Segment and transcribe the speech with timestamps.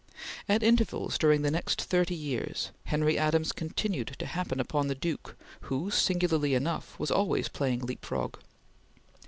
[0.49, 5.37] At intervals during the next thirty years Henry Adams continued to happen upon the Duke,
[5.69, 8.39] who, singularly enough, was always playing leap frog.